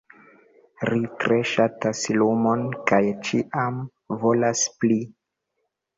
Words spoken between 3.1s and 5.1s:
ĉiam volas pli.